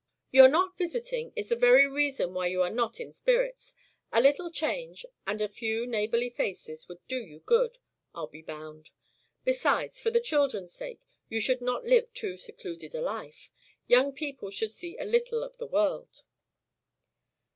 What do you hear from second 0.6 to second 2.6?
visiting is the very reason why